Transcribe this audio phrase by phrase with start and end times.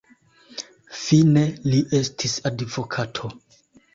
[1.01, 1.43] Fine
[1.73, 3.33] li estis advokato.